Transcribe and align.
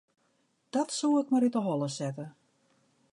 Dat 0.73 0.89
soe 0.97 1.13
ik 1.21 1.27
mar 1.31 1.45
út 1.47 1.55
'e 1.57 1.61
holle 1.67 1.89
sette. 1.97 2.25